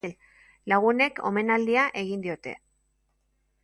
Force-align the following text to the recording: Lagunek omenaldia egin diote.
Lagunek 0.73 1.21
omenaldia 1.31 1.87
egin 2.05 2.27
diote. 2.27 2.59